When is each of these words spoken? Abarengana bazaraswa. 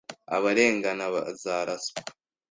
Abarengana 0.35 1.05
bazaraswa. 1.13 1.99